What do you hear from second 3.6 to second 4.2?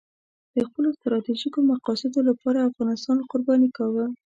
کاوه.